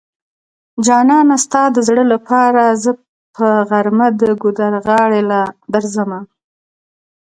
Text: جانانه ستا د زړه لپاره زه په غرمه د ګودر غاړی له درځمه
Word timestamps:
جانانه 0.85 1.35
ستا 1.45 1.63
د 1.75 1.77
زړه 1.87 2.03
لپاره 2.13 2.63
زه 2.83 2.91
په 3.35 3.47
غرمه 3.69 4.07
د 4.19 4.21
ګودر 4.41 4.73
غاړی 4.85 5.21
له 5.31 5.39
درځمه 5.73 6.19